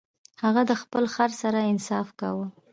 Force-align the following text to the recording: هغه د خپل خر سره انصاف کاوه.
هغه 0.43 0.61
د 0.69 0.71
خپل 0.81 1.03
خر 1.15 1.31
سره 1.41 1.59
انصاف 1.71 2.07
کاوه. 2.19 2.47